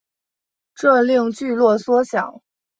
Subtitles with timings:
[0.73, 2.41] 这令聚落缩小。